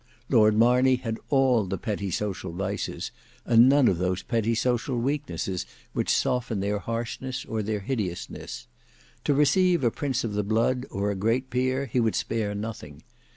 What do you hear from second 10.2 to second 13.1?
of the blood or a great peer he would spare nothing.